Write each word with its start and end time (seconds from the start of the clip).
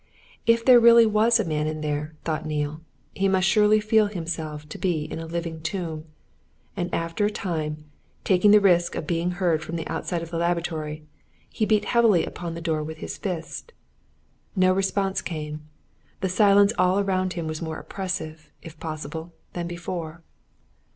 If 0.47 0.65
there 0.65 0.79
really 0.79 1.05
was 1.05 1.39
a 1.39 1.45
man 1.45 1.67
in 1.67 1.81
there, 1.81 2.15
thought 2.25 2.43
Neale, 2.43 2.81
he 3.13 3.27
must 3.27 3.47
surely 3.47 3.79
feel 3.79 4.07
himself 4.07 4.67
to 4.69 4.79
be 4.79 5.03
in 5.05 5.19
a 5.19 5.27
living 5.27 5.61
tomb. 5.61 6.05
And 6.75 6.91
after 6.91 7.27
a 7.27 7.29
time, 7.29 7.85
taking 8.23 8.49
the 8.49 8.59
risk 8.59 8.95
of 8.95 9.05
being 9.05 9.29
heard 9.37 9.61
from 9.61 9.79
outside 9.85 10.25
the 10.25 10.37
laboratory, 10.37 11.05
he 11.49 11.67
beat 11.67 11.85
heavily 11.85 12.25
upon 12.25 12.55
the 12.55 12.61
door 12.65 12.81
with 12.81 12.97
his 12.97 13.19
fist. 13.19 13.73
No 14.55 14.73
response 14.73 15.21
came: 15.21 15.67
the 16.21 16.29
silence 16.29 16.73
all 16.79 16.99
around 16.99 17.33
him 17.33 17.45
was 17.45 17.61
more 17.61 17.77
oppressive, 17.77 18.49
if 18.63 18.79
possible, 18.79 19.33
than 19.53 19.67
before. 19.67 20.23